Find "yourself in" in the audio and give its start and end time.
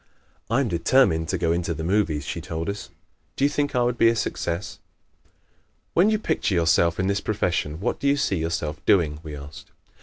6.55-7.05